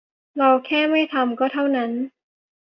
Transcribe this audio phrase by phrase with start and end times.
[0.37, 1.91] เราแค่ไม่ทำ ก็เท่านั้น